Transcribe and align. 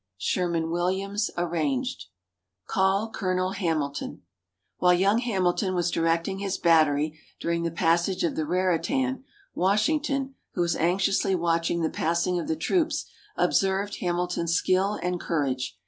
Sherman 0.17 0.71
Williams 0.71 1.29
(Arranged) 1.37 2.05
CALL 2.65 3.09
COLONEL 3.11 3.51
HAMILTON 3.51 4.23
While 4.79 4.95
young 4.95 5.19
Hamilton 5.19 5.75
was 5.75 5.91
directing 5.91 6.39
his 6.39 6.57
battery 6.57 7.19
during 7.39 7.61
the 7.61 7.69
passage 7.69 8.23
of 8.23 8.35
the 8.35 8.47
Raritan, 8.47 9.23
Washington, 9.53 10.33
who 10.55 10.61
was 10.61 10.75
anxiously 10.75 11.35
watching 11.35 11.83
the 11.83 11.89
passing 11.91 12.39
of 12.39 12.47
the 12.47 12.55
troops, 12.55 13.05
observed 13.35 13.97
Hamilton's 13.97 14.55
skill 14.55 14.97
and 15.03 15.19
courage. 15.21 15.77